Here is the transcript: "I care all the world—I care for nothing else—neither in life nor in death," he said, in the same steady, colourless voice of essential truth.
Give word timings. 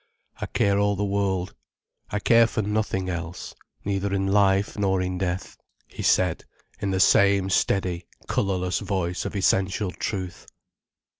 "I 0.37 0.47
care 0.47 0.79
all 0.79 0.95
the 0.95 1.05
world—I 1.05 2.17
care 2.17 2.47
for 2.47 2.63
nothing 2.63 3.07
else—neither 3.07 4.11
in 4.11 4.25
life 4.25 4.75
nor 4.75 4.99
in 4.99 5.19
death," 5.19 5.57
he 5.85 6.01
said, 6.01 6.43
in 6.79 6.89
the 6.89 6.99
same 6.99 7.51
steady, 7.51 8.07
colourless 8.27 8.79
voice 8.79 9.25
of 9.25 9.35
essential 9.35 9.91
truth. 9.91 10.47